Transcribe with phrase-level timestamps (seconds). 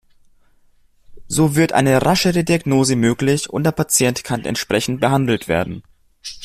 [1.27, 5.83] So wird eine raschere Diagnose möglich und der Patient kann entsprechend behandelt werden.